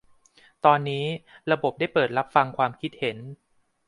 [0.65, 1.05] ตอนนี้
[1.51, 3.17] ระบบได้เปิดรับฟังความคิดเห็น